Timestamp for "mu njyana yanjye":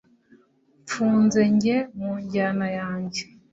1.97-3.21